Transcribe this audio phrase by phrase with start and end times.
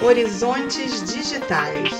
[0.00, 1.90] Horizontes Digitais.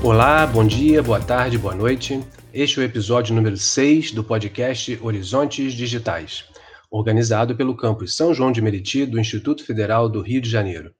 [0.00, 2.22] Olá, bom dia, boa tarde, boa noite.
[2.54, 6.44] Este é o episódio número 6 do podcast Horizontes Digitais,
[6.90, 10.94] organizado pelo campus São João de Meriti do Instituto Federal do Rio de Janeiro.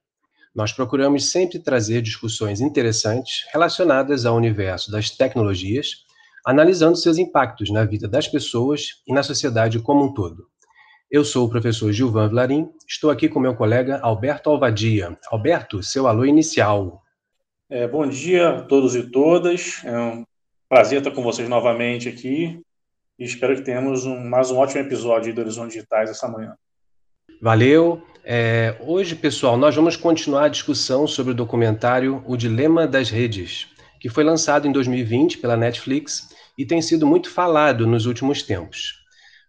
[0.55, 6.05] Nós procuramos sempre trazer discussões interessantes relacionadas ao universo das tecnologias,
[6.45, 10.47] analisando seus impactos na vida das pessoas e na sociedade como um todo.
[11.11, 15.17] Eu sou o professor Gilvan Vilarim, estou aqui com meu colega Alberto Alvadia.
[15.31, 17.03] Alberto, seu alô inicial.
[17.71, 19.83] É, bom dia a todos e todas.
[19.85, 20.25] É um
[20.69, 22.61] prazer estar com vocês novamente aqui
[23.19, 26.55] e espero que tenhamos um, mais um ótimo episódio do Horizonte Digitais essa manhã.
[27.43, 28.03] Valeu.
[28.25, 33.69] É, hoje, pessoal, nós vamos continuar a discussão sobre o documentário O Dilema das Redes,
[33.99, 38.99] que foi lançado em 2020 pela Netflix e tem sido muito falado nos últimos tempos.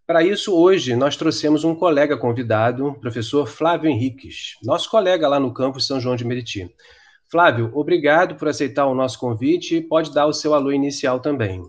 [0.08, 5.53] Para isso, hoje, nós trouxemos um colega convidado, professor Flávio Henriques, nosso colega lá no
[5.53, 6.67] campus São João de Meriti.
[7.30, 11.64] Flávio, obrigado por aceitar o nosso convite e pode dar o seu alô inicial também.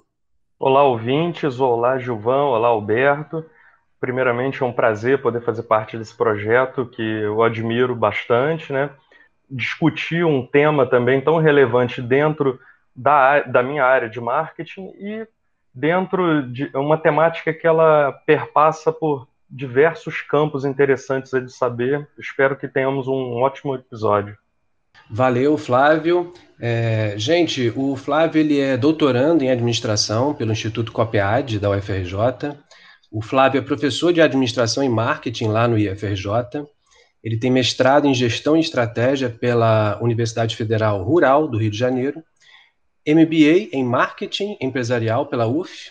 [0.62, 1.58] Olá, ouvintes.
[1.58, 2.48] Olá, Gilvão.
[2.48, 3.42] Olá, Alberto.
[3.98, 8.91] Primeiramente, é um prazer poder fazer parte desse projeto que eu admiro bastante, né?
[9.50, 12.61] Discutir um tema também tão relevante dentro
[12.94, 15.27] da, da minha área de marketing e
[15.75, 22.06] dentro de uma temática que ela perpassa por diversos campos interessantes de saber.
[22.19, 24.36] Espero que tenhamos um ótimo episódio.
[25.11, 26.33] Valeu, Flávio.
[26.61, 32.56] É, gente, o Flávio ele é doutorando em administração pelo Instituto COPEAD da UFRJ.
[33.11, 36.64] O Flávio é professor de administração e marketing lá no IFRJ.
[37.25, 42.22] Ele tem mestrado em gestão e estratégia pela Universidade Federal Rural do Rio de Janeiro,
[43.06, 45.91] MBA em marketing empresarial pela UF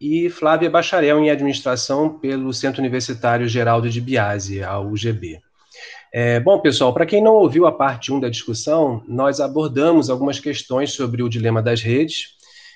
[0.00, 5.40] e Flávio é bacharel em administração pelo Centro Universitário Geraldo de Biase, a UGB.
[6.12, 10.40] É, bom, pessoal, para quem não ouviu a parte 1 da discussão, nós abordamos algumas
[10.40, 12.34] questões sobre o dilema das redes,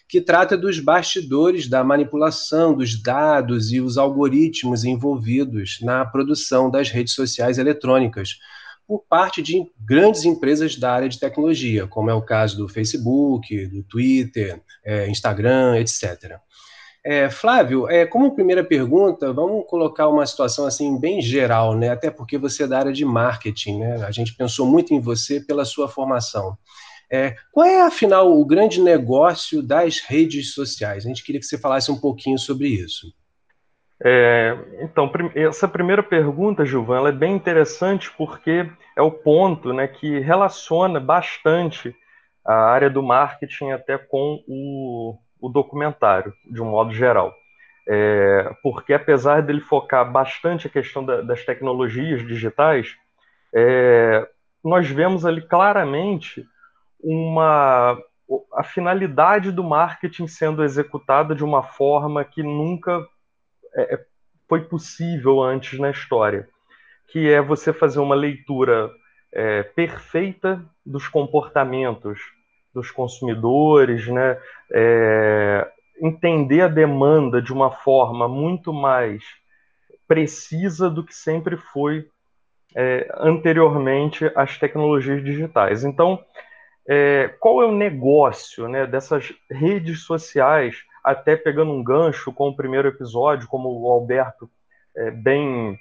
[0.08, 6.90] que trata dos bastidores da manipulação dos dados e os algoritmos envolvidos na produção das
[6.90, 8.38] redes sociais eletrônicas
[8.86, 13.66] por parte de grandes empresas da área de tecnologia, como é o caso do Facebook,
[13.66, 16.38] do Twitter, é, Instagram, etc.
[17.06, 21.90] É, Flávio, é, como primeira pergunta, vamos colocar uma situação assim bem geral, né?
[21.90, 24.06] Até porque você é da área de marketing, né?
[24.06, 26.56] A gente pensou muito em você pela sua formação.
[27.12, 31.04] É, qual é, afinal, o grande negócio das redes sociais?
[31.04, 33.12] A gente queria que você falasse um pouquinho sobre isso.
[34.02, 38.66] É, então, essa primeira pergunta, Gilvan, é bem interessante porque
[38.96, 41.94] é o ponto né, que relaciona bastante
[42.44, 47.34] a área do marketing até com o, o documentário, de um modo geral.
[47.86, 52.96] É, porque apesar dele focar bastante a questão da, das tecnologias digitais,
[53.54, 54.26] é,
[54.64, 56.46] nós vemos ali claramente
[56.98, 57.98] uma
[58.54, 63.06] a finalidade do marketing sendo executada de uma forma que nunca
[63.74, 64.04] é, é
[64.48, 66.48] foi possível antes na história,
[67.08, 68.90] que é você fazer uma leitura
[69.30, 72.18] é, perfeita dos comportamentos
[72.74, 74.38] dos consumidores, né?
[74.72, 75.70] É,
[76.00, 79.22] entender a demanda de uma forma muito mais
[80.06, 82.08] precisa do que sempre foi
[82.74, 85.84] é, anteriormente às tecnologias digitais.
[85.84, 86.22] Então,
[86.88, 92.56] é, qual é o negócio né, dessas redes sociais, até pegando um gancho com o
[92.56, 94.50] primeiro episódio, como o Alberto
[94.96, 95.78] é, bem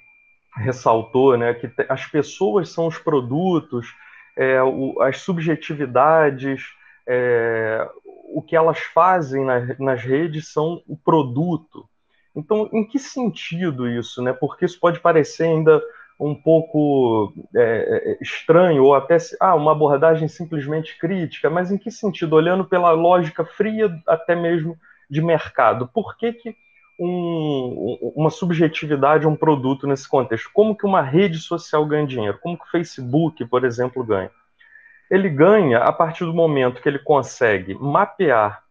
[0.56, 3.92] ressaltou, né, que as pessoas são os produtos,
[4.36, 6.64] é, o, as subjetividades,
[7.06, 7.88] é,
[8.34, 11.88] o que elas fazem na, nas redes são o produto.
[12.34, 14.22] Então, em que sentido isso?
[14.22, 14.32] Né?
[14.32, 15.82] Porque isso pode parecer ainda
[16.18, 21.90] um pouco é, é, estranho, ou até ah, uma abordagem simplesmente crítica, mas em que
[21.90, 22.34] sentido?
[22.34, 24.76] Olhando pela lógica fria, até mesmo
[25.10, 25.88] de mercado.
[25.92, 26.56] Por que, que
[26.98, 30.50] um, uma subjetividade é um produto nesse contexto?
[30.52, 32.38] Como que uma rede social ganha dinheiro?
[32.40, 34.30] Como que o Facebook, por exemplo, ganha?
[35.14, 38.64] Ele ganha a partir do momento que ele consegue mapear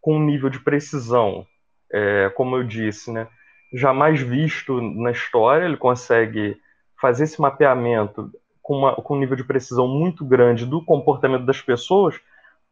[0.00, 1.44] com um nível de precisão,
[1.92, 3.26] é, como eu disse, né,
[3.72, 6.60] jamais visto na história, ele consegue
[7.00, 8.30] fazer esse mapeamento
[8.62, 12.20] com, uma, com um nível de precisão muito grande do comportamento das pessoas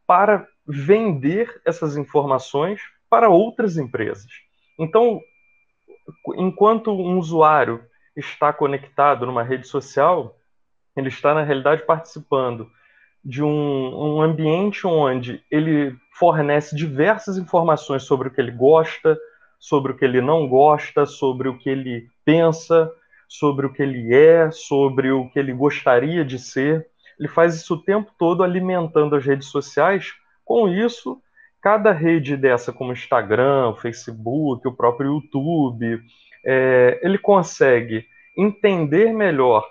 [0.07, 2.81] para vender essas informações
[3.11, 4.31] para outras empresas.
[4.79, 5.21] Então,
[6.37, 7.85] enquanto um usuário
[8.17, 10.37] está conectado numa rede social,
[10.97, 12.71] ele está, na realidade, participando
[13.25, 19.19] de um, um ambiente onde ele fornece diversas informações sobre o que ele gosta,
[19.59, 22.93] sobre o que ele não gosta, sobre o que ele pensa,
[23.27, 26.87] sobre o que ele é, sobre o que ele gostaria de ser.
[27.19, 30.13] Ele faz isso o tempo todo alimentando as redes sociais.
[30.45, 31.21] Com isso,
[31.63, 36.03] cada rede dessa, como Instagram, Facebook, o próprio YouTube,
[36.45, 38.07] é, ele consegue
[38.37, 39.67] entender melhor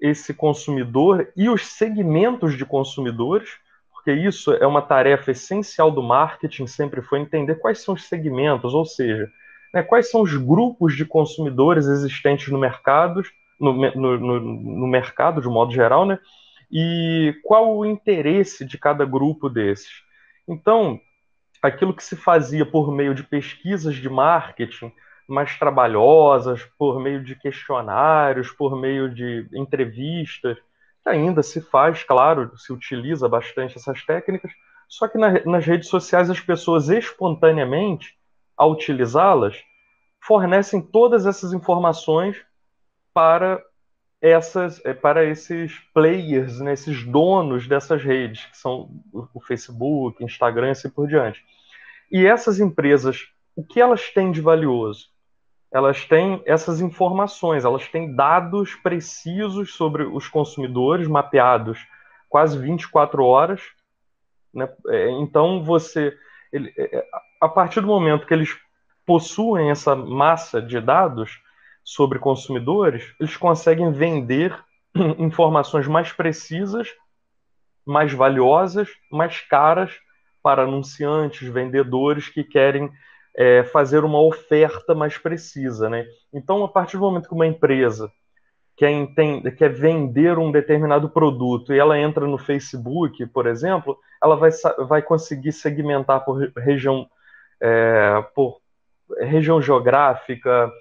[0.00, 3.50] esse consumidor e os segmentos de consumidores,
[3.92, 8.74] porque isso é uma tarefa essencial do marketing, sempre foi entender quais são os segmentos,
[8.74, 9.30] ou seja,
[9.74, 13.22] né, quais são os grupos de consumidores existentes no mercado,
[13.60, 16.18] no, no, no, no mercado de modo geral, né,
[16.70, 20.02] e qual o interesse de cada grupo desses.
[20.46, 21.00] Então,
[21.62, 24.92] aquilo que se fazia por meio de pesquisas de marketing,
[25.28, 30.56] mais trabalhosas, por meio de questionários, por meio de entrevistas,
[31.02, 34.50] que ainda se faz, claro, se utiliza bastante essas técnicas,
[34.88, 38.16] só que na, nas redes sociais as pessoas espontaneamente,
[38.56, 39.62] ao utilizá-las,
[40.20, 42.36] fornecem todas essas informações
[43.12, 43.62] para
[44.20, 50.68] essas é, para esses players, né, esses donos dessas redes, que são o Facebook, Instagram
[50.68, 51.44] e assim por diante.
[52.10, 55.08] E essas empresas, o que elas têm de valioso?
[55.70, 61.78] Elas têm essas informações, elas têm dados precisos sobre os consumidores, mapeados
[62.28, 63.60] quase 24 horas.
[64.52, 64.68] Né?
[64.88, 66.16] É, então, você,
[66.52, 67.04] ele, é,
[67.40, 68.56] a partir do momento que eles
[69.04, 71.40] possuem essa massa de dados
[71.84, 74.58] sobre consumidores, eles conseguem vender
[75.18, 76.88] informações mais precisas,
[77.86, 79.98] mais valiosas, mais caras
[80.42, 82.90] para anunciantes, vendedores que querem
[83.38, 86.04] é, fazer uma oferta mais precisa, né?
[86.34, 88.10] Então, a partir do momento que uma empresa
[88.76, 94.34] quer, entende, quer vender um determinado produto e ela entra no Facebook, por exemplo, ela
[94.34, 94.50] vai,
[94.88, 97.08] vai conseguir segmentar por região,
[97.60, 98.60] é, por
[99.20, 100.72] região geográfica,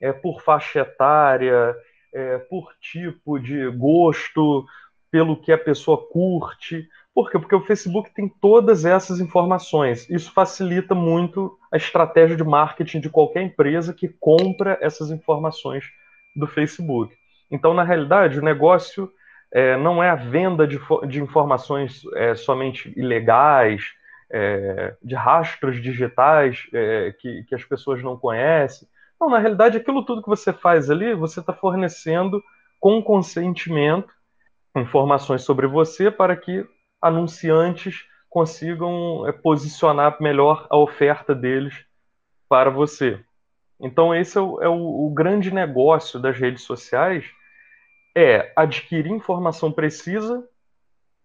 [0.00, 1.76] é, por faixa etária,
[2.14, 4.64] é, por tipo de gosto,
[5.10, 6.88] pelo que a pessoa curte.
[7.16, 7.38] Por quê?
[7.38, 10.06] Porque o Facebook tem todas essas informações.
[10.10, 15.86] Isso facilita muito a estratégia de marketing de qualquer empresa que compra essas informações
[16.36, 17.16] do Facebook.
[17.50, 19.10] Então, na realidade, o negócio
[19.50, 20.78] é, não é a venda de,
[21.08, 23.94] de informações é, somente ilegais,
[24.30, 28.86] é, de rastros digitais é, que, que as pessoas não conhecem.
[29.18, 32.44] Não, na realidade, aquilo tudo que você faz ali, você está fornecendo
[32.78, 34.12] com consentimento
[34.76, 36.66] informações sobre você para que
[37.00, 41.84] anunciantes consigam é, posicionar melhor a oferta deles
[42.48, 43.20] para você.
[43.80, 47.24] Então esse é o, é o, o grande negócio das redes sociais,
[48.14, 50.42] é adquirir informação precisa,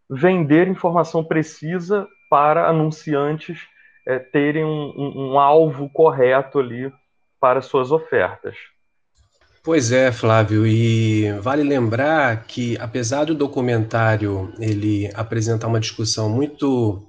[0.10, 3.68] vender informação precisa para anunciantes
[4.06, 6.92] é, terem um, um, um alvo correto ali
[7.40, 8.58] para suas ofertas.
[9.64, 17.08] Pois é, Flávio, e vale lembrar que apesar do documentário ele apresentar uma discussão muito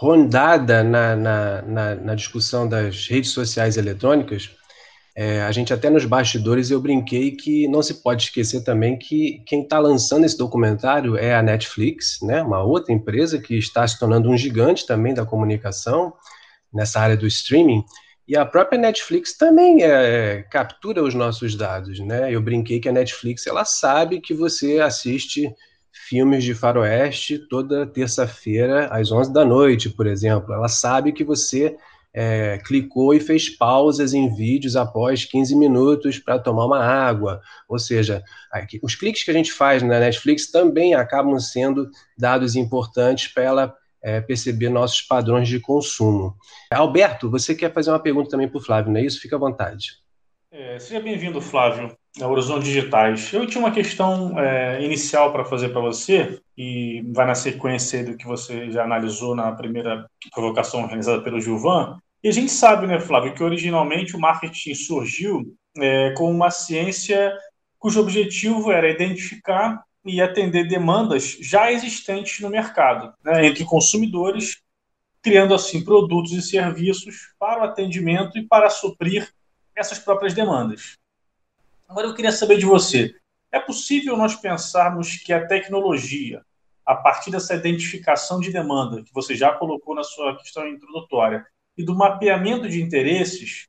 [0.00, 4.50] rondada na, na, na, na discussão das redes sociais eletrônicas,
[5.14, 9.40] é, a gente até nos bastidores eu brinquei que não se pode esquecer também que
[9.46, 13.96] quem está lançando esse documentário é a Netflix, né, uma outra empresa que está se
[13.96, 16.12] tornando um gigante também da comunicação
[16.72, 17.84] nessa área do streaming,
[18.30, 22.32] e a própria Netflix também é, captura os nossos dados, né?
[22.32, 25.52] Eu brinquei que a Netflix ela sabe que você assiste
[25.92, 30.54] filmes de faroeste toda terça-feira às 11 da noite, por exemplo.
[30.54, 31.76] Ela sabe que você
[32.14, 37.40] é, clicou e fez pausas em vídeos após 15 minutos para tomar uma água.
[37.68, 38.22] Ou seja,
[38.80, 43.79] os cliques que a gente faz na Netflix também acabam sendo dados importantes para ela
[44.02, 46.36] é, perceber nossos padrões de consumo.
[46.72, 49.20] Alberto, você quer fazer uma pergunta também para o Flávio, não é isso?
[49.20, 50.00] Fica à vontade.
[50.52, 53.32] É, seja bem-vindo, Flávio, ao Horizonte Digitais.
[53.32, 58.16] Eu tinha uma questão é, inicial para fazer para você, e vai na sequência do
[58.16, 61.98] que você já analisou na primeira provocação realizada pelo Gilvan.
[62.22, 67.32] E a gente sabe, né, Flávio, que originalmente o marketing surgiu é, como uma ciência
[67.78, 74.62] cujo objetivo era identificar e atender demandas já existentes no mercado, né, entre consumidores,
[75.22, 79.30] criando assim produtos e serviços para o atendimento e para suprir
[79.74, 80.96] essas próprias demandas.
[81.88, 83.14] Agora eu queria saber de você:
[83.52, 86.42] é possível nós pensarmos que a tecnologia,
[86.86, 91.44] a partir dessa identificação de demanda que você já colocou na sua questão introdutória
[91.76, 93.68] e do mapeamento de interesses,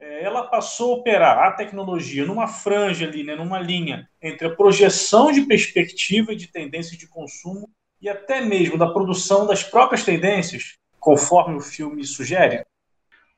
[0.00, 5.30] ela passou a operar a tecnologia numa franja ali, né, numa linha entre a projeção
[5.30, 7.68] de perspectiva de tendências de consumo
[8.00, 12.64] e até mesmo da produção das próprias tendências, conforme o filme sugere?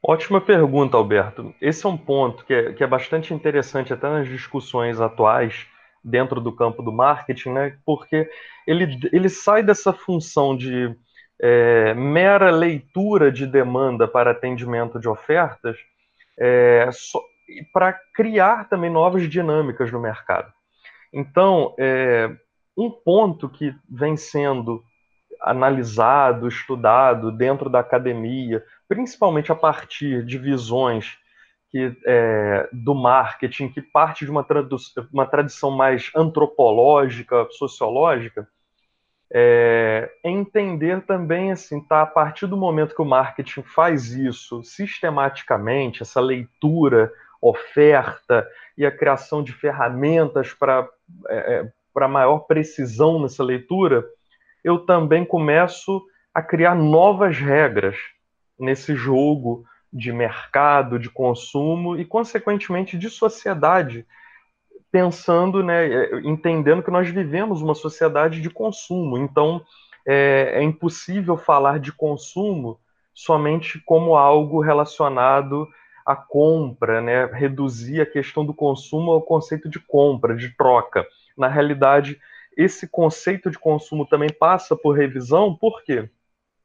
[0.04, 1.54] Ótima pergunta, Alberto.
[1.61, 5.66] Esse é um ponto que é, que é bastante interessante até nas discussões atuais
[6.04, 7.78] dentro do campo do marketing, né?
[7.85, 8.28] Porque
[8.66, 10.95] ele, ele sai dessa função de
[11.40, 15.76] é, mera leitura de demanda para atendimento de ofertas
[16.45, 16.91] é,
[17.73, 20.53] para criar também novas dinâmicas no mercado.
[21.13, 22.29] Então, é,
[22.77, 24.83] um ponto que vem sendo
[25.41, 31.17] analisado, estudado dentro da academia, principalmente a partir de visões
[31.71, 34.45] que, é, do marketing, que parte de uma,
[35.13, 38.49] uma tradição mais antropológica, sociológica,
[39.35, 46.03] é, entender também assim, tá, a partir do momento que o marketing faz isso sistematicamente,
[46.03, 47.11] essa leitura,
[47.41, 48.47] oferta
[48.77, 50.87] e a criação de ferramentas para
[51.29, 54.05] é, é maior precisão nessa leitura,
[54.62, 56.03] eu também começo
[56.35, 57.97] a criar novas regras
[58.59, 64.07] nesse jogo de mercado, de consumo e, consequentemente, de sociedade,
[64.93, 69.17] pensando, né, é, entendendo que nós vivemos uma sociedade de consumo.
[69.17, 69.65] Então,
[70.07, 72.79] é, é impossível falar de consumo
[73.15, 75.67] somente como algo relacionado
[76.05, 77.25] à compra, né?
[77.27, 81.07] reduzir a questão do consumo ao conceito de compra, de troca.
[81.37, 82.21] Na realidade,
[82.57, 86.11] esse conceito de consumo também passa por revisão, por quê?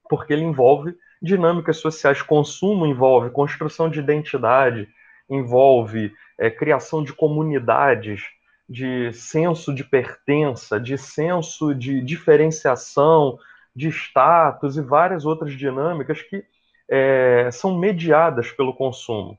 [0.10, 2.22] Porque ele envolve dinâmicas sociais.
[2.22, 4.90] Consumo envolve construção de identidade,
[5.30, 8.24] envolve é, criação de comunidades,
[8.70, 13.40] de senso de pertença, de senso de diferenciação,
[13.76, 16.44] de status e várias outras dinâmicas que
[16.90, 19.38] é, são mediadas pelo consumo.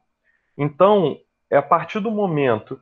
[0.57, 1.19] Então,
[1.51, 2.81] é a partir do momento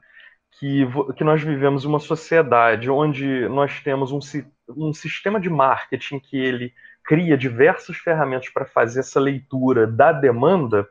[0.58, 0.86] que,
[1.16, 4.20] que nós vivemos uma sociedade onde nós temos um,
[4.68, 6.72] um sistema de marketing que ele
[7.04, 10.88] cria diversas ferramentas para fazer essa leitura da demanda,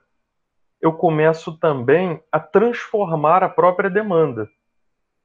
[0.81, 4.49] eu começo também a transformar a própria demanda.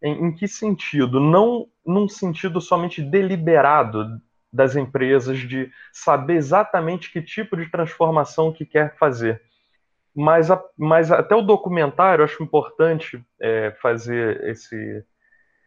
[0.03, 1.21] Em, em que sentido?
[1.21, 4.21] Não num sentido somente deliberado
[4.53, 9.43] das empresas de saber exatamente que tipo de transformação que quer fazer.
[10.15, 15.05] Mas, a, mas até o documentário, acho importante é, fazer esse,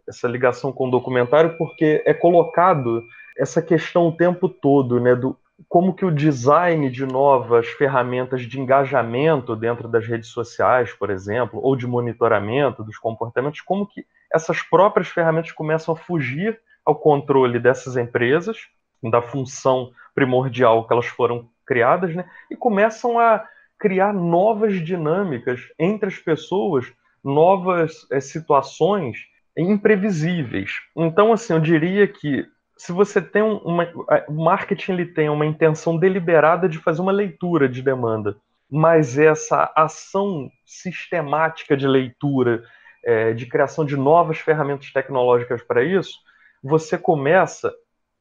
[0.07, 3.01] essa ligação com o documentário, porque é colocado
[3.37, 5.37] essa questão o tempo todo, né, do
[5.69, 11.59] como que o design de novas ferramentas de engajamento dentro das redes sociais, por exemplo,
[11.61, 17.59] ou de monitoramento dos comportamentos, como que essas próprias ferramentas começam a fugir ao controle
[17.59, 18.57] dessas empresas,
[19.01, 23.45] da função primordial que elas foram criadas, né, e começam a
[23.79, 26.91] criar novas dinâmicas entre as pessoas,
[27.23, 29.17] novas é, situações
[29.57, 30.71] imprevisíveis.
[30.95, 32.45] Então, assim, eu diria que
[32.77, 33.87] se você tem uma.
[34.27, 38.35] O marketing ele tem uma intenção deliberada de fazer uma leitura de demanda,
[38.69, 42.63] mas essa ação sistemática de leitura,
[43.03, 46.19] é, de criação de novas ferramentas tecnológicas para isso,
[46.63, 47.73] você começa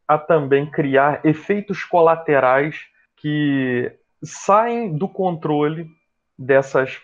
[0.07, 2.81] a também criar efeitos colaterais
[3.17, 3.91] que
[4.23, 5.87] saem do controle
[6.39, 7.01] dessas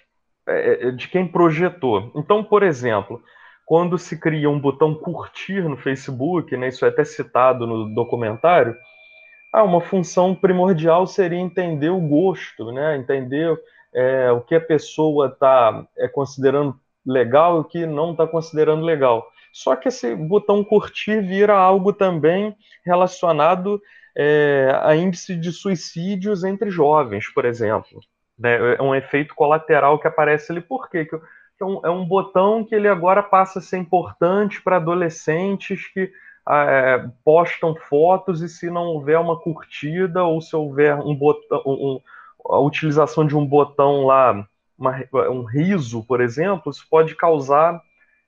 [0.46, 2.12] é, é de quem projetou.
[2.14, 3.22] Então, por exemplo,
[3.68, 8.74] quando se cria um botão curtir no Facebook, né, isso é até citado no documentário,
[9.52, 13.54] ah, uma função primordial seria entender o gosto, né, entender
[13.94, 18.86] é, o que a pessoa está é, considerando legal e o que não está considerando
[18.86, 19.26] legal.
[19.52, 22.56] Só que esse botão curtir vira algo também
[22.86, 23.82] relacionado
[24.16, 28.00] é, a índice de suicídios entre jovens, por exemplo.
[28.38, 28.76] Né?
[28.76, 30.62] É um efeito colateral que aparece ali.
[30.62, 31.04] Por quê?
[31.04, 31.18] Que
[31.62, 36.10] é um, é um botão que ele agora passa a ser importante para adolescentes que
[36.46, 41.62] ah, é, postam fotos e se não houver uma curtida ou se houver um botão,
[41.66, 42.00] um,
[42.48, 44.46] a utilização de um botão lá,
[44.78, 44.96] uma,
[45.30, 47.82] um riso, por exemplo, isso pode causar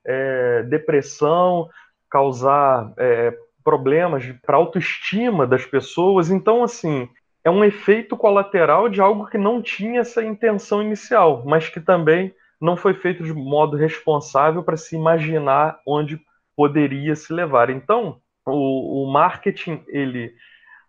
[0.04, 1.68] é, depressão,
[2.10, 3.34] causar é,
[3.64, 6.30] problemas para autoestima das pessoas.
[6.30, 7.08] Então, assim,
[7.44, 12.34] é um efeito colateral de algo que não tinha essa intenção inicial, mas que também
[12.60, 16.20] não foi feito de modo responsável para se imaginar onde
[16.54, 17.70] poderia se levar.
[17.70, 20.32] Então, o, o marketing, ele,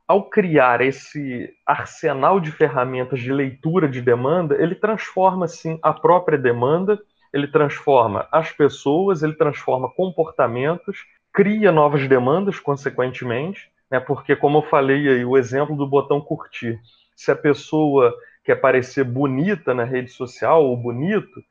[0.07, 6.37] ao criar esse arsenal de ferramentas de leitura de demanda, ele transforma, sim, a própria
[6.37, 6.99] demanda,
[7.31, 14.63] ele transforma as pessoas, ele transforma comportamentos, cria novas demandas, consequentemente, né, porque, como eu
[14.63, 16.77] falei aí, o exemplo do botão curtir,
[17.15, 18.13] se a pessoa
[18.43, 21.41] quer parecer bonita na rede social ou bonito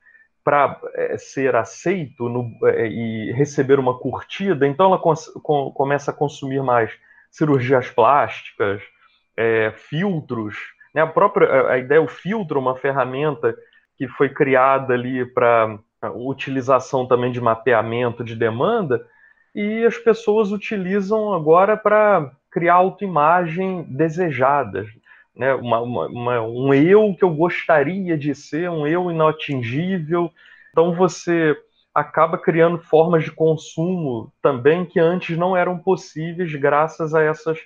[0.44, 6.14] para é, ser aceito no, é, e receber uma curtida, então ela com, começa a
[6.14, 6.90] consumir mais
[7.30, 8.82] cirurgias plásticas,
[9.36, 10.56] é, filtros.
[10.94, 11.02] Né?
[11.02, 13.54] A própria a ideia, o filtro, uma ferramenta
[13.96, 15.78] que foi criada ali para
[16.14, 19.06] utilização também de mapeamento de demanda,
[19.54, 24.88] e as pessoas utilizam agora para criar autoimagem desejadas,
[25.34, 25.54] né?
[25.54, 30.30] Uma, uma, uma, um eu que eu gostaria de ser, um eu inatingível.
[30.70, 31.56] Então você
[31.94, 37.58] acaba criando formas de consumo também que antes não eram possíveis graças a essas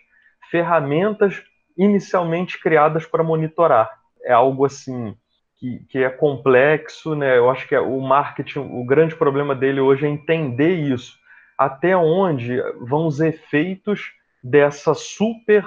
[0.51, 1.43] ferramentas
[1.77, 3.91] inicialmente criadas para monitorar.
[4.23, 5.15] É algo assim
[5.57, 7.37] que, que é complexo, né?
[7.37, 11.17] Eu acho que é o marketing, o grande problema dele hoje é entender isso,
[11.59, 15.65] até onde vão os efeitos dessa super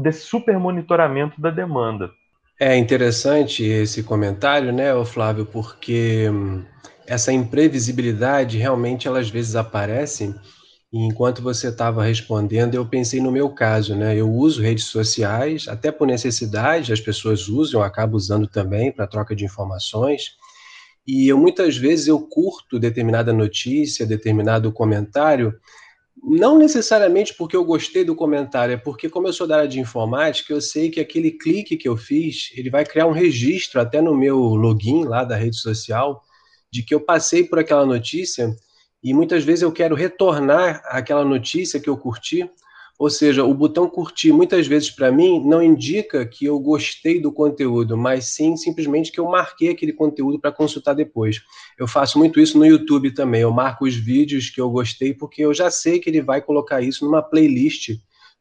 [0.00, 2.10] desse super monitoramento da demanda.
[2.58, 6.62] É interessante esse comentário, né, Flávio, porque hum,
[7.06, 10.34] essa imprevisibilidade realmente ela às vezes aparece
[10.92, 14.16] e enquanto você estava respondendo, eu pensei no meu caso, né?
[14.16, 19.06] Eu uso redes sociais, até por necessidade, as pessoas usam, eu acabo usando também para
[19.06, 20.32] troca de informações.
[21.06, 25.54] E eu muitas vezes eu curto determinada notícia, determinado comentário,
[26.22, 29.80] não necessariamente porque eu gostei do comentário, é porque como eu sou da área de
[29.80, 34.00] informática, eu sei que aquele clique que eu fiz, ele vai criar um registro até
[34.00, 36.22] no meu login lá da rede social
[36.70, 38.54] de que eu passei por aquela notícia
[39.02, 42.48] e muitas vezes eu quero retornar aquela notícia que eu curti.
[43.00, 47.32] Ou seja, o botão curtir muitas vezes para mim não indica que eu gostei do
[47.32, 51.40] conteúdo, mas sim simplesmente que eu marquei aquele conteúdo para consultar depois.
[51.78, 53.40] Eu faço muito isso no YouTube também.
[53.40, 56.82] Eu marco os vídeos que eu gostei porque eu já sei que ele vai colocar
[56.82, 57.92] isso numa playlist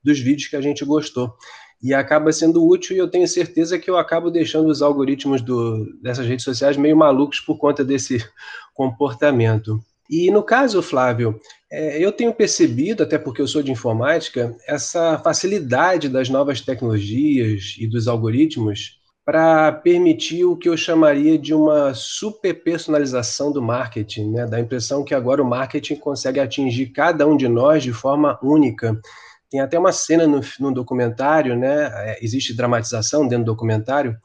[0.03, 1.33] dos vídeos que a gente gostou.
[1.81, 5.85] E acaba sendo útil e eu tenho certeza que eu acabo deixando os algoritmos do,
[6.01, 8.17] dessas redes sociais meio malucos por conta desse
[8.75, 9.79] comportamento.
[10.09, 11.39] E no caso, Flávio,
[11.71, 17.75] é, eu tenho percebido, até porque eu sou de informática, essa facilidade das novas tecnologias
[17.77, 24.31] e dos algoritmos para permitir o que eu chamaria de uma super personalização do marketing,
[24.31, 24.47] né?
[24.47, 28.39] Dá a impressão que agora o marketing consegue atingir cada um de nós de forma
[28.41, 28.99] única.
[29.47, 31.91] Tem até uma cena no, no documentário, né?
[31.93, 34.17] É, existe dramatização dentro do documentário,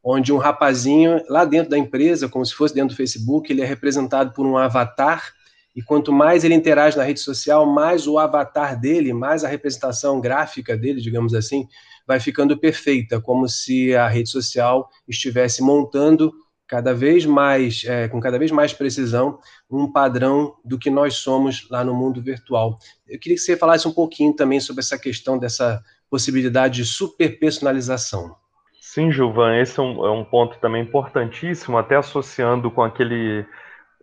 [0.00, 3.66] onde um rapazinho lá dentro da empresa, como se fosse dentro do Facebook, ele é
[3.66, 5.32] representado por um avatar,
[5.74, 10.20] e quanto mais ele interage na rede social, mais o avatar dele, mais a representação
[10.20, 11.66] gráfica dele, digamos assim,
[12.06, 16.32] vai ficando perfeita, como se a rede social estivesse montando
[16.66, 19.38] cada vez mais, é, com cada vez mais precisão,
[19.70, 22.78] um padrão do que nós somos lá no mundo virtual.
[23.06, 27.38] Eu queria que você falasse um pouquinho também sobre essa questão dessa possibilidade de super
[27.38, 28.34] personalização.
[28.80, 33.46] Sim, Gilvan, esse é um, é um ponto também importantíssimo, até associando com aquele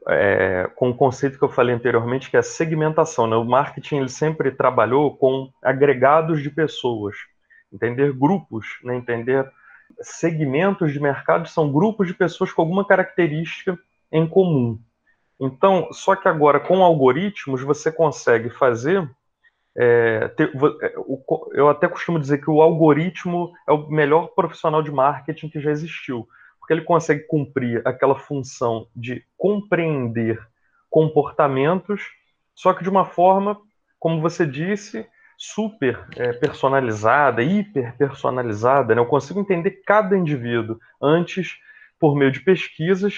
[0.08, 3.28] é, com o conceito que eu falei anteriormente, que é a segmentação.
[3.28, 3.36] Né?
[3.36, 7.16] O marketing ele sempre trabalhou com agregados de pessoas,
[7.72, 8.96] entender grupos, né?
[8.96, 9.50] entender
[10.02, 13.78] segmentos de mercado são grupos de pessoas com alguma característica
[14.12, 14.80] em comum.
[15.40, 19.10] Então, só que agora com algoritmos você consegue fazer
[19.78, 20.94] é, ter, é,
[21.54, 25.72] eu até costumo dizer que o algoritmo é o melhor profissional de marketing que já
[25.72, 26.28] existiu,
[26.70, 30.40] porque ele consegue cumprir aquela função de compreender
[30.88, 32.04] comportamentos,
[32.54, 33.60] só que de uma forma,
[33.98, 35.04] como você disse,
[35.36, 38.94] super é, personalizada, hiper personalizada.
[38.94, 39.02] Né?
[39.02, 40.80] Eu consigo entender cada indivíduo.
[41.02, 41.58] Antes,
[42.00, 43.16] por meio de pesquisas,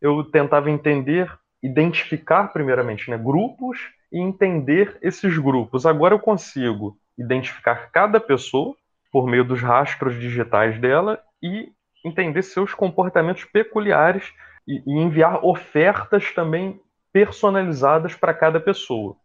[0.00, 1.28] eu tentava entender,
[1.60, 3.80] identificar primeiramente né, grupos
[4.12, 5.86] e entender esses grupos.
[5.86, 8.76] Agora eu consigo identificar cada pessoa
[9.10, 11.72] por meio dos rastros digitais dela e
[12.04, 14.32] entender seus comportamentos peculiares
[14.66, 16.80] e, e enviar ofertas também
[17.12, 19.16] personalizadas para cada pessoa.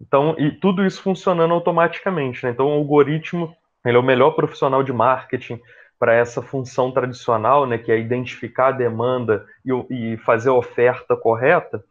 [0.00, 2.44] Então, e tudo isso funcionando automaticamente.
[2.44, 2.50] Né?
[2.50, 5.60] Então, o algoritmo ele é o melhor profissional de marketing
[5.98, 11.16] para essa função tradicional, né, que é identificar a demanda e, e fazer a oferta
[11.16, 11.82] correta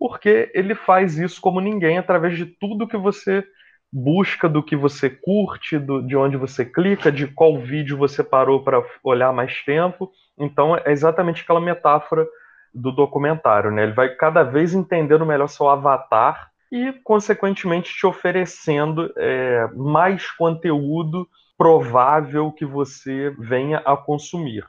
[0.00, 3.44] porque ele faz isso como ninguém através de tudo que você
[3.92, 8.62] busca, do que você curte, do, de onde você clica, de qual vídeo você parou
[8.62, 10.10] para olhar mais tempo.
[10.38, 12.26] Então é exatamente aquela metáfora
[12.72, 13.82] do documentário, né?
[13.82, 21.28] Ele vai cada vez entendendo melhor seu avatar e, consequentemente, te oferecendo é, mais conteúdo
[21.58, 24.64] provável que você venha a consumir.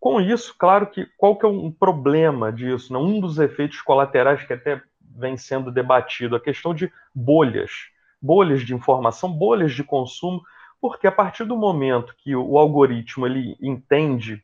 [0.00, 2.92] Com isso, claro que qual que é um problema disso?
[2.92, 2.98] Né?
[2.98, 7.70] Um dos efeitos colaterais que até vem sendo debatido, a questão de bolhas,
[8.22, 10.42] bolhas de informação, bolhas de consumo,
[10.80, 14.42] porque a partir do momento que o algoritmo ele entende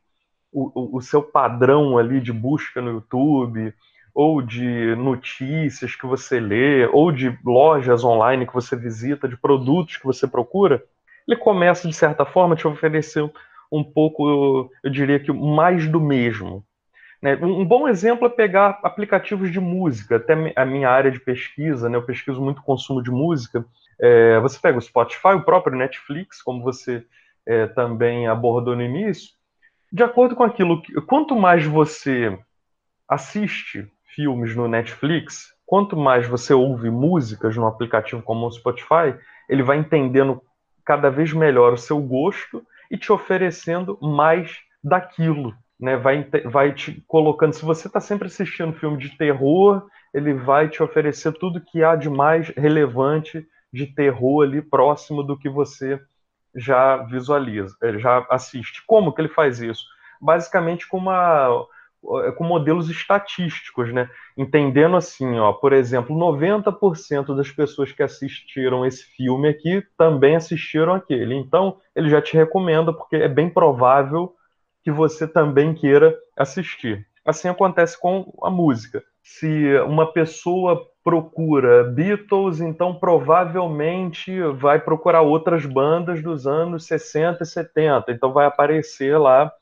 [0.53, 3.73] o, o seu padrão ali de busca no YouTube,
[4.14, 9.97] ou de notícias que você lê, ou de lojas online que você visita, de produtos
[9.97, 10.83] que você procura,
[11.27, 13.31] ele começa, de certa forma, a te oferecer
[13.71, 16.64] um pouco, eu diria que mais do mesmo.
[17.20, 17.37] Né?
[17.37, 21.96] Um bom exemplo é pegar aplicativos de música, até a minha área de pesquisa, né?
[21.96, 23.64] eu pesquiso muito consumo de música.
[24.00, 27.04] É, você pega o Spotify, o próprio Netflix, como você
[27.46, 29.31] é, também abordou no início,
[29.92, 30.92] de acordo com aquilo que.
[31.02, 32.38] Quanto mais você
[33.09, 39.16] assiste filmes no Netflix, quanto mais você ouve músicas no aplicativo como o Spotify,
[39.48, 40.42] ele vai entendendo
[40.85, 45.54] cada vez melhor o seu gosto e te oferecendo mais daquilo.
[45.79, 45.97] Né?
[45.97, 47.53] Vai, vai te colocando.
[47.53, 51.95] Se você está sempre assistindo filme de terror, ele vai te oferecer tudo que há
[51.95, 56.01] de mais relevante de terror ali próximo do que você
[56.55, 58.83] já visualiza, eh, já assiste.
[58.87, 59.85] Como que ele faz isso?
[60.21, 61.67] Basicamente com uma
[62.25, 64.09] eh, com modelos estatísticos, né?
[64.37, 70.95] Entendendo assim, ó, por exemplo, 90% das pessoas que assistiram esse filme aqui também assistiram
[70.95, 71.35] aquele.
[71.35, 74.35] Então, ele já te recomenda porque é bem provável
[74.83, 77.07] que você também queira assistir.
[77.25, 79.03] Assim acontece com a música.
[79.23, 87.47] Se uma pessoa procura Beatles, então provavelmente vai procurar outras bandas dos anos 60 e
[87.47, 88.12] 70.
[88.12, 89.53] Então vai aparecer lá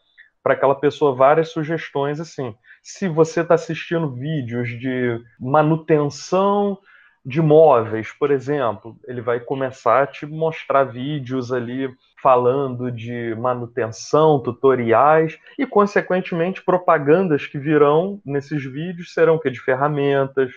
[0.42, 2.54] para aquela pessoa várias sugestões assim.
[2.82, 6.78] Se você está assistindo vídeos de manutenção
[7.24, 11.88] de móveis, por exemplo, ele vai começar a te mostrar vídeos ali
[12.26, 20.50] falando de manutenção, tutoriais e, consequentemente, propagandas que virão nesses vídeos serão que de ferramentas,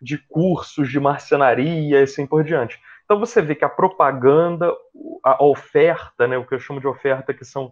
[0.00, 2.80] de cursos de marcenaria e assim por diante.
[3.04, 4.72] Então você vê que a propaganda,
[5.22, 7.70] a oferta, né, o que eu chamo de oferta, que são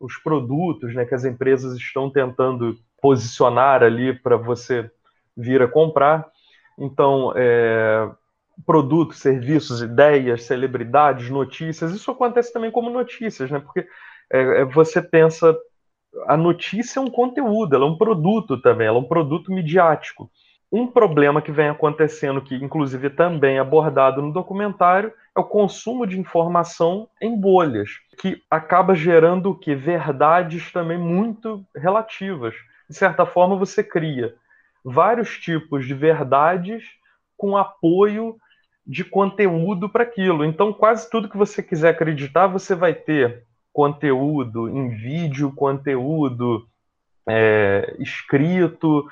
[0.00, 4.90] os produtos né, que as empresas estão tentando posicionar ali para você
[5.36, 6.26] vir a comprar.
[6.76, 8.10] Então, é,
[8.66, 13.58] produtos, serviços, ideias, celebridades, notícias, isso acontece também como notícias, né?
[13.60, 13.86] Porque
[14.32, 15.56] é, é você pensa,
[16.26, 20.30] a notícia é um conteúdo, ela é um produto também, ela é um produto midiático.
[20.70, 26.06] Um problema que vem acontecendo, que inclusive também é abordado no documentário, é o consumo
[26.06, 29.74] de informação em bolhas, que acaba gerando que?
[29.74, 32.54] Verdades também muito relativas.
[32.88, 34.34] De certa forma, você cria
[34.84, 36.84] vários tipos de verdades
[37.36, 38.36] com apoio
[38.88, 40.44] de conteúdo para aquilo.
[40.44, 46.66] Então, quase tudo que você quiser acreditar, você vai ter conteúdo em vídeo, conteúdo
[47.28, 49.06] é, escrito,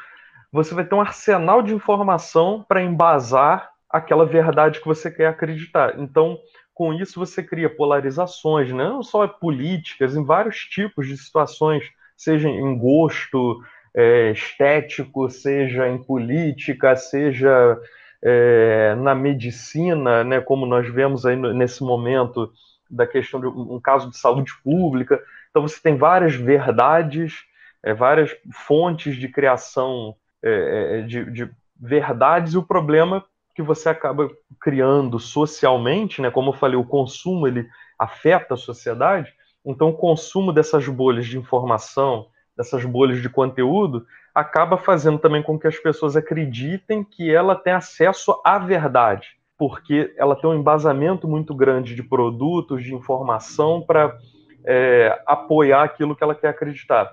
[0.50, 6.00] você vai ter um arsenal de informação para embasar aquela verdade que você quer acreditar.
[6.00, 6.38] Então,
[6.72, 8.84] com isso, você cria polarizações, né?
[8.84, 11.84] não só políticas, em vários tipos de situações,
[12.16, 13.60] seja em gosto
[13.94, 17.78] é, estético, seja em política, seja
[18.22, 20.40] é, na medicina, né?
[20.40, 22.50] como nós vemos aí nesse momento
[22.90, 25.20] da questão de um caso de saúde pública.
[25.50, 27.44] Então, você tem várias verdades,
[27.82, 33.24] é, várias fontes de criação é, é, de, de, verdades e o problema
[33.54, 36.30] que você acaba criando socialmente, né?
[36.30, 39.32] Como eu falei, o consumo ele afeta a sociedade.
[39.64, 45.58] Então, o consumo dessas bolhas de informação, dessas bolhas de conteúdo, acaba fazendo também com
[45.58, 51.26] que as pessoas acreditem que ela tem acesso à verdade, porque ela tem um embasamento
[51.26, 54.14] muito grande de produtos, de informação para
[54.62, 57.10] é, apoiar aquilo que ela quer acreditar.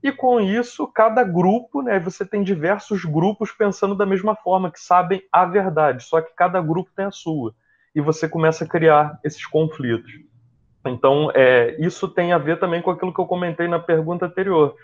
[0.00, 4.78] E com isso, cada grupo, né, você tem diversos grupos pensando da mesma forma, que
[4.78, 7.52] sabem a verdade, só que cada grupo tem a sua.
[7.92, 10.12] E você começa a criar esses conflitos.
[10.86, 14.76] Então, é, isso tem a ver também com aquilo que eu comentei na pergunta anterior.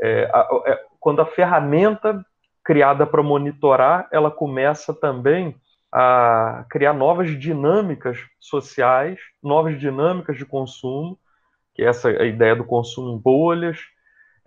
[0.00, 2.24] É, a, é, quando a ferramenta
[2.64, 5.54] criada para monitorar, ela começa também
[5.92, 11.18] a criar novas dinâmicas sociais, novas dinâmicas de consumo,
[11.74, 13.80] que é essa a ideia do consumo em bolhas,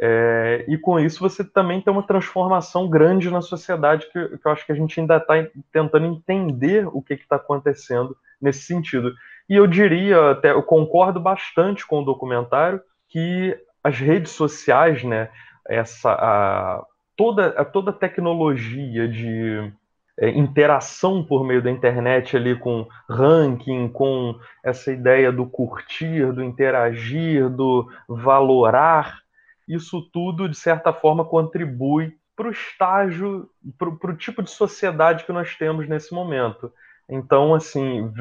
[0.02, 4.52] é, e com isso você também tem uma transformação grande na sociedade que, que eu
[4.52, 5.36] acho que a gente ainda está
[5.72, 9.14] tentando entender o que está acontecendo nesse sentido.
[9.48, 15.30] E eu diria, até eu concordo bastante com o documentário, que as redes sociais, né,
[15.68, 19.72] essa, a, toda, a, toda a tecnologia de
[20.20, 26.44] é, interação por meio da internet ali com ranking, com essa ideia do curtir, do
[26.44, 29.20] interagir, do valorar,
[29.68, 35.34] isso tudo, de certa forma, contribui para o estágio, para o tipo de sociedade que
[35.34, 36.72] nós temos nesse momento.
[37.10, 38.12] Então, assim,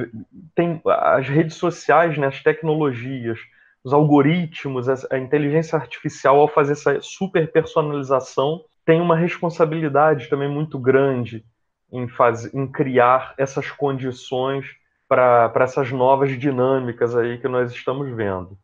[0.55, 3.39] tem as redes sociais, né, as tecnologias,
[3.87, 10.77] os algoritmos, a, inteligência artificial, ao fazer essa super personalização, tem uma responsabilidade também muito
[10.77, 11.45] grande
[11.93, 12.05] em,
[12.53, 14.67] em criar essas condições
[15.09, 18.59] para essas novas dinâmicas aí que nós estamos vendo.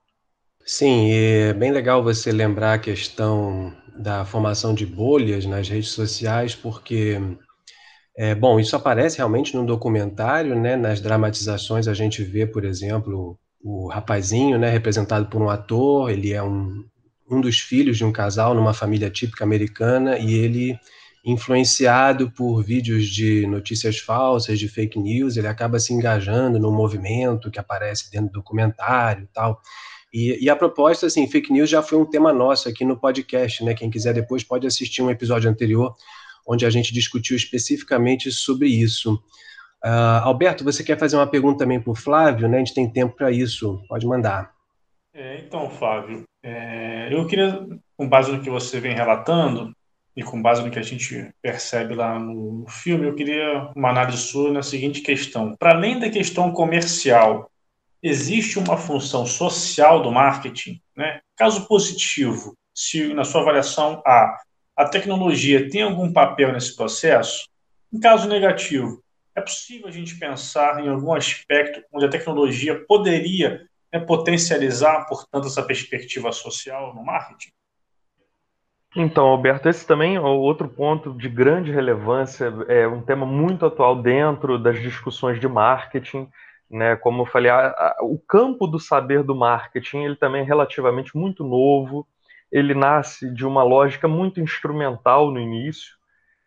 [0.66, 6.56] Sim, é bem legal você lembrar a questão da formação de bolhas nas redes sociais,
[6.56, 7.20] porque,
[8.16, 10.74] é, bom, isso aparece realmente no documentário, né?
[10.74, 16.32] Nas dramatizações a gente vê, por exemplo, o rapazinho, né, representado por um ator, ele
[16.32, 16.84] é um,
[17.30, 20.78] um dos filhos de um casal numa família típica americana e ele
[21.24, 27.50] influenciado por vídeos de notícias falsas, de fake news, ele acaba se engajando no movimento
[27.50, 29.60] que aparece dentro do documentário e tal.
[30.12, 33.64] E, e, a proposta, assim, fake news já foi um tema nosso aqui no podcast,
[33.64, 33.72] né?
[33.72, 35.94] Quem quiser depois pode assistir um episódio anterior,
[36.46, 39.18] onde a gente discutiu especificamente sobre isso.
[39.84, 42.56] Uh, Alberto, você quer fazer uma pergunta também para o Flávio, né?
[42.56, 44.52] A gente tem tempo para isso, pode mandar.
[45.12, 47.66] É, então, Flávio, é, eu queria,
[47.96, 49.72] com base no que você vem relatando,
[50.16, 54.18] e com base no que a gente percebe lá no filme, eu queria uma análise
[54.18, 55.56] sua na seguinte questão.
[55.56, 57.50] Para além da questão comercial,
[58.02, 60.80] existe uma função social do marketing?
[60.96, 61.20] Né?
[61.36, 64.36] Caso positivo, se na sua avaliação a,
[64.76, 67.48] a tecnologia tem algum papel nesse processo?
[67.92, 69.01] Em caso negativo,
[69.34, 75.46] é possível a gente pensar em algum aspecto onde a tecnologia poderia né, potencializar, portanto,
[75.46, 77.50] essa perspectiva social no marketing?
[78.94, 84.02] Então, Alberto, esse também é outro ponto de grande relevância, é um tema muito atual
[84.02, 86.28] dentro das discussões de marketing.
[86.70, 86.96] Né?
[86.96, 91.16] Como eu falei, a, a, o campo do saber do marketing ele também é relativamente
[91.16, 92.06] muito novo.
[92.50, 95.96] Ele nasce de uma lógica muito instrumental no início.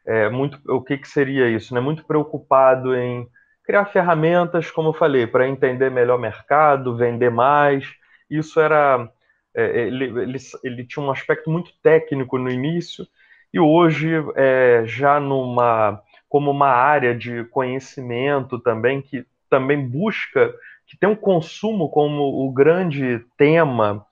[0.06, 1.74] É, muito, o que, que seria isso?
[1.74, 1.80] Né?
[1.80, 3.28] Muito preocupado em
[3.64, 7.86] criar ferramentas, como eu falei, para entender melhor o mercado, vender mais.
[8.30, 9.10] Isso era
[9.56, 13.08] é, ele, ele, ele, tinha um aspecto muito técnico no início
[13.54, 20.54] e hoje é, já numa como uma área de conhecimento também que também busca
[20.86, 24.06] que tem um consumo como o grande tema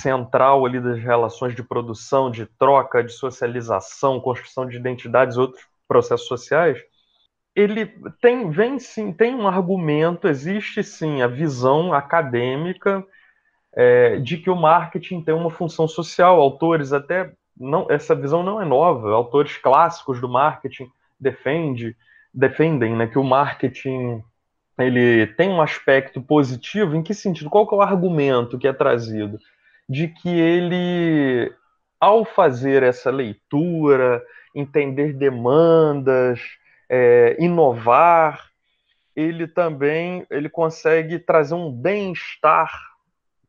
[0.00, 6.26] central ali das relações de produção, de troca, de socialização, construção de identidades, outros processos
[6.26, 6.78] sociais,
[7.54, 7.86] ele
[8.20, 13.04] tem, vem sim, tem um argumento, existe sim a visão acadêmica
[13.74, 16.40] é, de que o marketing tem uma função social.
[16.40, 19.12] Autores até não, essa visão não é nova.
[19.12, 21.94] Autores clássicos do marketing defende,
[22.32, 24.24] defendem né, que o marketing
[24.78, 26.96] ele tem um aspecto positivo.
[26.96, 27.50] Em que sentido?
[27.50, 29.38] Qual que é o argumento que é trazido?
[29.92, 31.52] De que ele,
[32.00, 34.24] ao fazer essa leitura,
[34.54, 36.40] entender demandas,
[36.88, 38.50] é, inovar,
[39.14, 42.72] ele também ele consegue trazer um bem-estar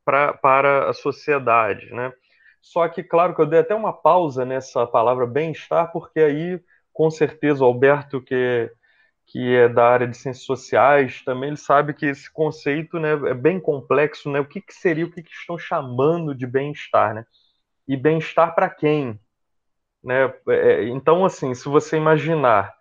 [0.03, 2.11] para a sociedade, né?
[2.61, 6.59] Só que, claro, que eu dei até uma pausa nessa palavra bem-estar, porque aí,
[6.91, 8.69] com certeza, o Alberto, que,
[9.25, 13.33] que é da área de ciências sociais, também ele sabe que esse conceito né, é
[13.33, 14.39] bem complexo, né?
[14.39, 17.25] O que, que seria, o que, que estão chamando de bem-estar, né?
[17.87, 19.19] E bem-estar para quem?
[20.03, 20.33] Né?
[20.49, 22.73] É, então, assim, se você imaginar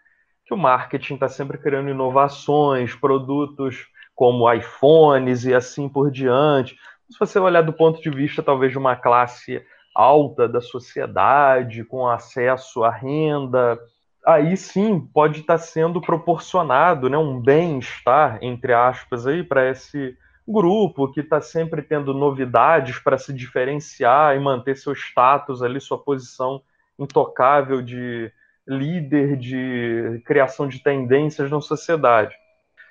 [0.44, 6.76] que o marketing está sempre criando inovações, produtos como iPhones e assim por diante,
[7.08, 12.06] se você olhar do ponto de vista, talvez, de uma classe alta da sociedade, com
[12.08, 13.78] acesso à renda,
[14.26, 21.10] aí sim pode estar sendo proporcionado né, um bem-estar, entre aspas, aí, para esse grupo
[21.12, 26.62] que está sempre tendo novidades para se diferenciar e manter seu status ali, sua posição
[26.98, 28.30] intocável de
[28.66, 32.34] líder de criação de tendências na sociedade.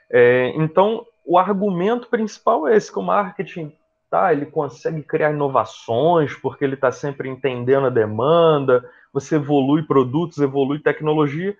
[0.10, 3.74] É, então, o argumento principal é esse, que o marketing
[4.12, 4.34] tá?
[4.34, 8.88] Ele consegue criar inovações porque ele está sempre entendendo a demanda.
[9.14, 11.56] Você evolui produtos, evolui tecnologia.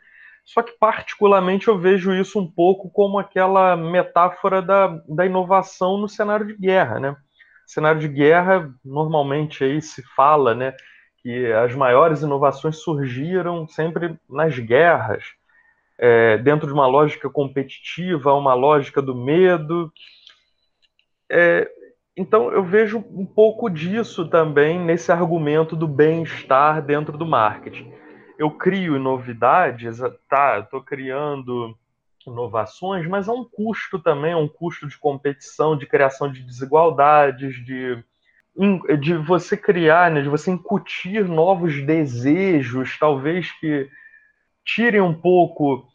[0.46, 6.10] Só que, particularmente, eu vejo isso um pouco como aquela metáfora da, da inovação no
[6.10, 7.16] cenário de guerra, né?
[7.72, 10.76] cenário de guerra, normalmente aí se fala, né,
[11.22, 15.24] que as maiores inovações surgiram sempre nas guerras,
[15.98, 19.92] é, dentro de uma lógica competitiva, uma lógica do medo.
[21.32, 21.70] É,
[22.16, 27.92] então eu vejo um pouco disso também nesse argumento do bem-estar dentro do marketing.
[28.38, 30.60] Eu crio novidades, tá?
[30.60, 31.78] Estou criando
[32.26, 38.04] inovações, mas há um custo também, um custo de competição, de criação de desigualdades, de,
[39.00, 43.90] de você criar, né, de você incutir novos desejos, talvez que
[44.64, 45.91] tirem um pouco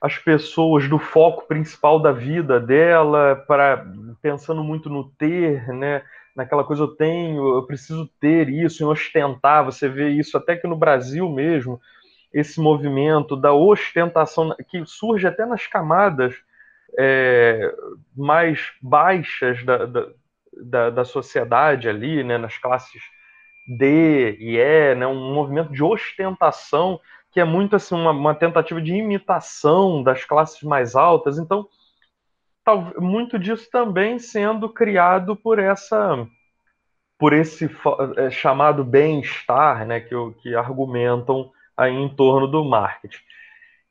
[0.00, 3.86] as pessoas do foco principal da vida dela, para
[4.22, 6.02] pensando muito no ter, né,
[6.34, 9.64] naquela coisa eu tenho, eu preciso ter isso, em ostentar.
[9.64, 11.80] Você vê isso até que no Brasil mesmo,
[12.32, 16.34] esse movimento da ostentação que surge até nas camadas
[16.98, 17.72] é,
[18.16, 20.06] mais baixas da, da,
[20.52, 23.02] da, da, sociedade ali, né, nas classes
[23.78, 28.80] D e E, né, um movimento de ostentação que é muito assim uma, uma tentativa
[28.80, 31.38] de imitação das classes mais altas.
[31.38, 31.68] Então,
[32.64, 36.26] tal, muito disso também sendo criado por essa
[37.18, 37.70] por esse
[38.16, 43.20] é, chamado bem-estar, né, que, que argumentam aí em torno do marketing.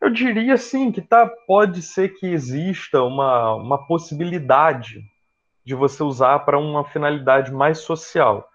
[0.02, 5.04] Eu diria sim que tá, pode ser que exista uma, uma possibilidade
[5.64, 8.50] de você usar para uma finalidade mais social.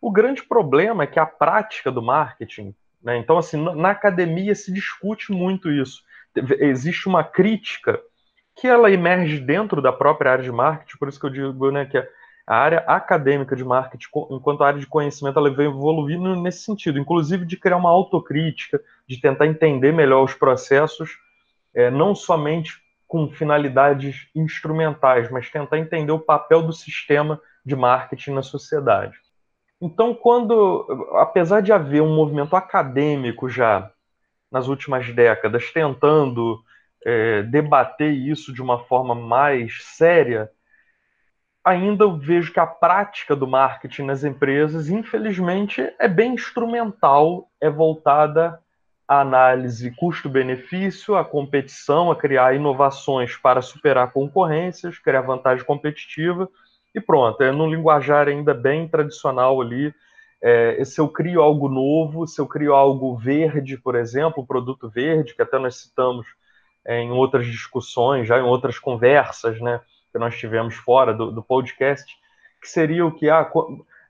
[0.00, 2.72] O grande problema é que a prática do marketing,
[3.02, 6.02] né, então assim, na academia se discute muito isso.
[6.58, 8.00] Existe uma crítica
[8.56, 11.86] que ela emerge dentro da própria área de marketing, por isso que eu digo né,
[11.86, 11.98] que
[12.46, 17.44] a área acadêmica de marketing, enquanto área de conhecimento, ela vem evoluindo nesse sentido, inclusive
[17.44, 21.16] de criar uma autocrítica, de tentar entender melhor os processos,
[21.72, 28.32] é, não somente com finalidades instrumentais, mas tentar entender o papel do sistema de marketing
[28.32, 29.16] na sociedade.
[29.80, 33.90] Então, quando, apesar de haver um movimento acadêmico já
[34.50, 36.62] nas últimas décadas tentando
[37.04, 40.50] é, debater isso de uma forma mais séria,
[41.64, 48.60] ainda vejo que a prática do marketing nas empresas, infelizmente, é bem instrumental, é voltada
[49.08, 56.50] à análise custo-benefício, à competição, a criar inovações para superar concorrências, criar vantagem competitiva
[56.94, 57.42] e pronto.
[57.42, 59.94] É num linguajar ainda bem tradicional ali.
[60.42, 65.34] É, se eu crio algo novo, se eu crio algo verde, por exemplo, produto verde,
[65.34, 66.26] que até nós citamos
[66.84, 71.42] é, em outras discussões, já em outras conversas, né, que nós tivemos fora do, do
[71.42, 72.16] podcast,
[72.60, 73.50] que seria o que ah,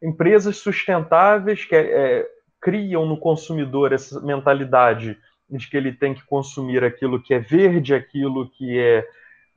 [0.03, 2.29] empresas sustentáveis que é,
[2.61, 7.95] criam no consumidor essa mentalidade de que ele tem que consumir aquilo que é verde,
[7.95, 9.07] aquilo que é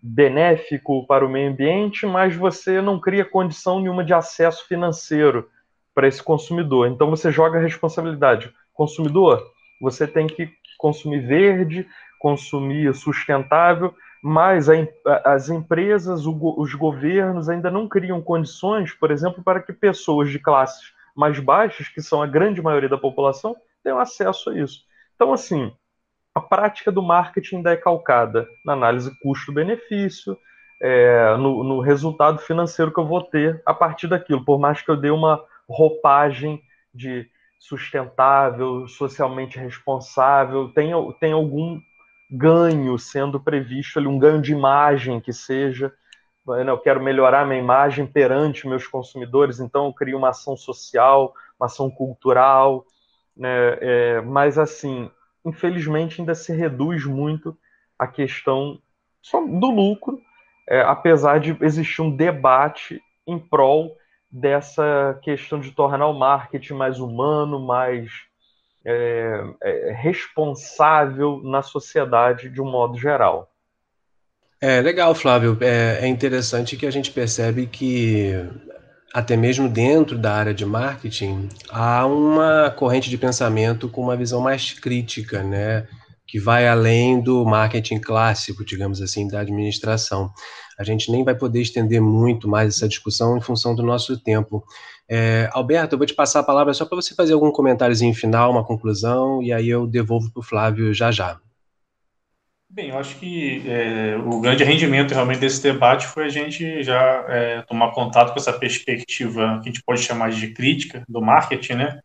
[0.06, 5.50] benéfico para o meio ambiente, mas você não cria condição nenhuma de acesso financeiro
[5.96, 6.90] para esse consumidor.
[6.90, 8.54] Então você joga a responsabilidade.
[8.74, 9.42] Consumidor,
[9.80, 11.88] você tem que consumir verde,
[12.20, 14.68] consumir sustentável, mas
[15.24, 20.94] as empresas, os governos ainda não criam condições, por exemplo, para que pessoas de classes
[21.16, 24.82] mais baixas, que são a grande maioria da população, tenham acesso a isso.
[25.16, 25.72] Então, assim,
[26.36, 30.38] a prática do marketing é calcada na análise custo-benefício,
[30.82, 34.90] é, no, no, resultado financeiro que eu vou ter a partir daquilo, por mais que
[34.90, 36.62] eu dê uma roupagem
[36.94, 41.80] de sustentável, socialmente responsável, tem, tem algum
[42.30, 45.94] ganho sendo previsto ali, um ganho de imagem que seja.
[46.46, 51.34] Né, eu quero melhorar minha imagem perante meus consumidores, então eu crio uma ação social,
[51.58, 52.86] uma ação cultural,
[53.38, 53.78] né?
[53.80, 55.10] É, mas assim,
[55.46, 57.58] infelizmente ainda se reduz muito
[57.98, 58.80] a questão
[59.60, 60.20] do lucro,
[60.68, 63.98] é, apesar de existir um debate em prol
[64.30, 68.12] dessa questão de tornar o marketing mais humano, mais
[68.86, 73.50] é, é, responsável na sociedade de um modo geral.
[74.60, 75.58] É legal, Flávio.
[75.62, 78.34] É, é interessante que a gente percebe que
[79.14, 84.42] até mesmo dentro da área de marketing há uma corrente de pensamento com uma visão
[84.42, 85.88] mais crítica, né?
[86.34, 90.32] que vai além do marketing clássico, digamos assim, da administração.
[90.80, 94.64] A gente nem vai poder estender muito mais essa discussão em função do nosso tempo.
[95.08, 98.50] É, Alberto, eu vou te passar a palavra só para você fazer algum comentáriozinho final,
[98.50, 101.40] uma conclusão, e aí eu devolvo para o Flávio já já.
[102.74, 107.24] Bem, eu acho que é, o grande rendimento realmente desse debate foi a gente já
[107.30, 111.74] é, tomar contato com essa perspectiva que a gente pode chamar de crítica do marketing,
[111.74, 112.02] né?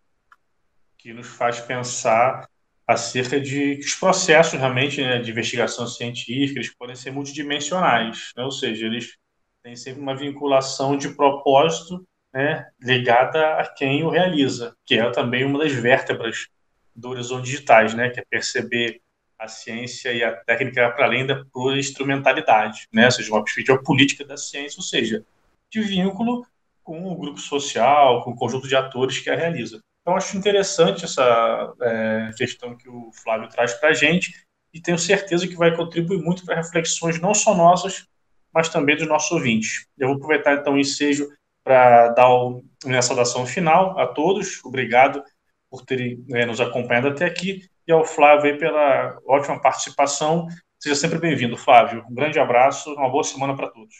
[0.98, 2.46] Que nos faz pensar
[2.86, 8.44] acerca de que os processos realmente né, de investigação científica eles podem ser multidimensionais, né?
[8.44, 9.16] ou seja, eles
[9.62, 15.46] têm sempre uma vinculação de propósito né, ligada a quem o realiza, que é também
[15.46, 16.46] uma das vértebras
[16.94, 19.00] do horizonte digitais, né, que é perceber
[19.38, 23.82] a ciência e a técnica para além da pura instrumentalidade, né, ou seja, uma perspectiva
[23.82, 25.24] política da ciência, ou seja,
[25.70, 26.44] de vínculo
[26.82, 29.80] com o grupo social, com o conjunto de atores que a realiza.
[30.00, 34.32] Então, acho interessante essa é, questão que o Flávio traz para a gente
[34.72, 38.06] e tenho certeza que vai contribuir muito para reflexões não só nossas,
[38.52, 39.86] mas também dos nossos ouvintes.
[39.98, 41.28] Eu vou aproveitar então o ensejo
[41.62, 44.64] para dar o, minha saudação final a todos.
[44.64, 45.22] Obrigado
[45.70, 50.46] por terem é, nos acompanhado até aqui e ao Flávio pela ótima participação.
[50.78, 52.04] Seja sempre bem-vindo, Flávio.
[52.08, 53.94] Um grande abraço, uma boa semana para todos.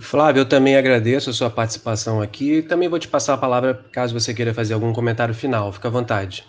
[0.00, 2.62] Flávio, eu também agradeço a sua participação aqui.
[2.62, 5.70] Também vou te passar a palavra caso você queira fazer algum comentário final.
[5.70, 6.44] Fica à vontade.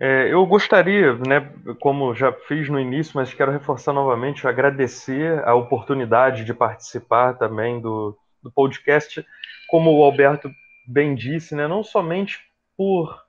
[0.00, 5.54] É, eu gostaria, né, como já fiz no início, mas quero reforçar novamente, agradecer a
[5.54, 9.24] oportunidade de participar também do, do podcast.
[9.68, 10.50] Como o Alberto
[10.86, 12.40] bem disse, né, não somente
[12.76, 13.23] por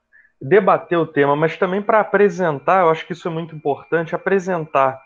[0.48, 5.02] debater o tema, mas também para apresentar, eu acho que isso é muito importante, apresentar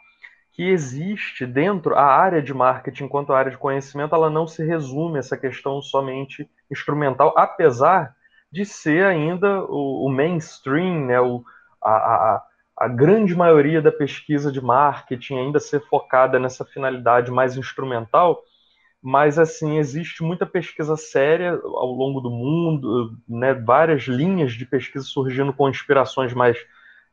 [0.52, 5.16] que existe dentro a área de marketing, enquanto área de conhecimento, ela não se resume
[5.16, 8.14] a essa questão somente instrumental, apesar
[8.52, 11.42] de ser ainda o, o mainstream, né, o,
[11.82, 12.44] a, a,
[12.78, 18.44] a grande maioria da pesquisa de marketing ainda ser focada nessa finalidade mais instrumental,
[19.02, 25.06] mas assim existe muita pesquisa séria ao longo do mundo, né, várias linhas de pesquisa
[25.06, 26.58] surgindo com inspirações mais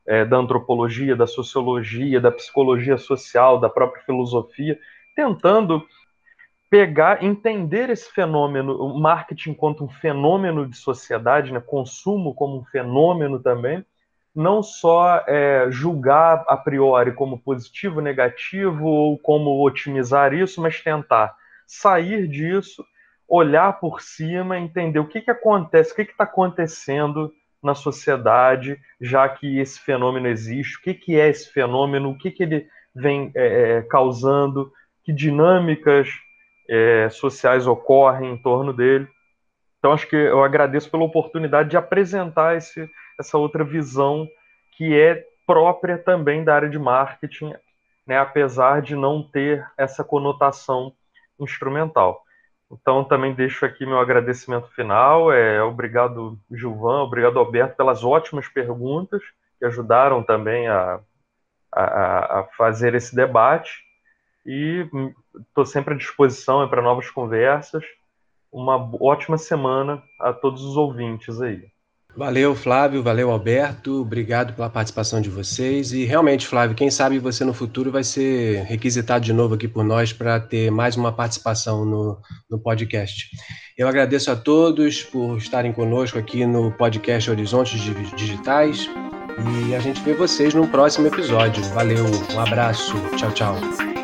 [0.05, 4.77] é, da antropologia, da sociologia, da psicologia social, da própria filosofia,
[5.15, 5.85] tentando
[6.69, 12.65] pegar, entender esse fenômeno, o marketing enquanto um fenômeno de sociedade, né, consumo como um
[12.65, 13.85] fenômeno também,
[14.35, 21.33] não só é, julgar a priori como positivo, negativo ou como otimizar isso, mas tentar
[21.67, 22.85] sair disso,
[23.27, 29.27] olhar por cima, entender o que, que acontece, o que está acontecendo na sociedade, já
[29.27, 33.31] que esse fenômeno existe, o que, que é esse fenômeno, o que, que ele vem
[33.35, 34.71] é, é causando,
[35.03, 36.09] que dinâmicas
[36.69, 39.07] é, sociais ocorrem em torno dele.
[39.79, 42.89] Então, acho que eu agradeço pela oportunidade de apresentar esse,
[43.19, 44.27] essa outra visão
[44.77, 47.53] que é própria também da área de marketing,
[48.05, 50.93] né, apesar de não ter essa conotação
[51.39, 52.21] instrumental.
[52.71, 55.31] Então, também deixo aqui meu agradecimento final.
[55.31, 59.21] É, obrigado, Gilvan, obrigado, Alberto, pelas ótimas perguntas
[59.57, 60.99] que ajudaram também a,
[61.73, 63.71] a, a fazer esse debate.
[64.45, 64.87] E
[65.49, 67.83] estou sempre à disposição para novas conversas.
[68.51, 71.69] Uma ótima semana a todos os ouvintes aí.
[72.17, 75.91] Valeu, Flávio, valeu, Alberto, obrigado pela participação de vocês.
[75.91, 79.83] E realmente, Flávio, quem sabe você no futuro vai ser requisitado de novo aqui por
[79.83, 83.29] nós para ter mais uma participação no, no podcast.
[83.77, 87.79] Eu agradeço a todos por estarem conosco aqui no podcast Horizontes
[88.15, 88.89] Digitais
[89.69, 91.63] e a gente vê vocês no próximo episódio.
[91.65, 92.03] Valeu,
[92.33, 93.96] um abraço, tchau, tchau.